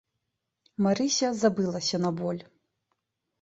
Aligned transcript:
Марыся 0.85 1.29
забылася 1.41 2.01
на 2.07 2.11
боль. 2.23 2.41